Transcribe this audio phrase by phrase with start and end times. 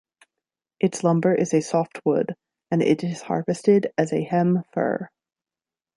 [0.79, 2.35] Its lumber is a softwood,
[2.71, 5.07] and it is harvested as a hem fir.